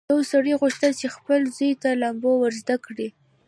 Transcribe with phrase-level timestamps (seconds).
[0.11, 3.07] یو سړي غوښتل چې خپل زوی ته لامبو ور زده کړي.